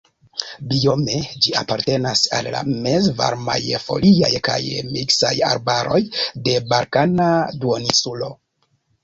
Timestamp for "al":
2.37-2.49